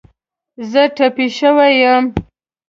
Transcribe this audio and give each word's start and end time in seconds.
زه 0.71 0.81
ټپې 0.95 1.27
شوی 1.37 1.73
یم 1.81 2.05